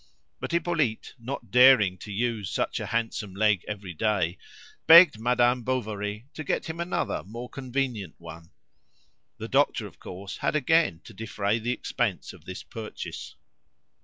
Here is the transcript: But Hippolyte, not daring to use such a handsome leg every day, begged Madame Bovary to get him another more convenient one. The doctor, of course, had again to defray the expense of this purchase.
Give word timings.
But 0.39 0.51
Hippolyte, 0.51 1.13
not 1.19 1.51
daring 1.51 1.95
to 1.99 2.11
use 2.11 2.49
such 2.49 2.79
a 2.79 2.87
handsome 2.87 3.35
leg 3.35 3.63
every 3.67 3.93
day, 3.93 4.39
begged 4.87 5.19
Madame 5.19 5.61
Bovary 5.61 6.25
to 6.33 6.43
get 6.43 6.65
him 6.65 6.79
another 6.79 7.21
more 7.23 7.47
convenient 7.49 8.15
one. 8.17 8.49
The 9.37 9.47
doctor, 9.47 9.85
of 9.85 9.99
course, 9.99 10.37
had 10.37 10.55
again 10.55 11.01
to 11.03 11.13
defray 11.13 11.59
the 11.59 11.71
expense 11.71 12.33
of 12.33 12.45
this 12.45 12.63
purchase. 12.63 13.35